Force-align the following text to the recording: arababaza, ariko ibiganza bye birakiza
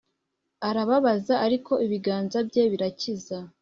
arababaza, 0.69 1.33
ariko 1.45 1.71
ibiganza 1.85 2.37
bye 2.47 2.63
birakiza 2.71 3.37